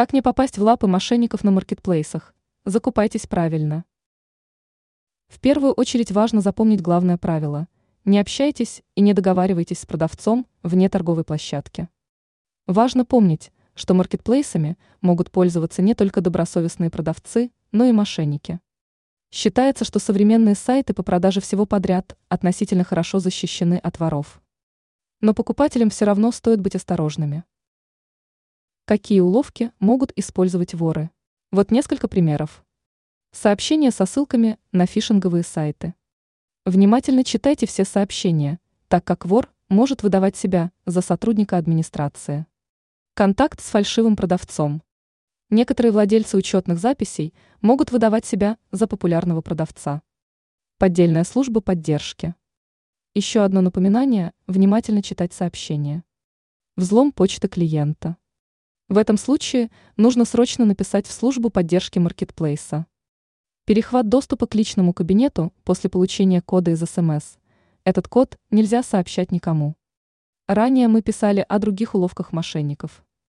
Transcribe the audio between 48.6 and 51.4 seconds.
за популярного продавца. Поддельная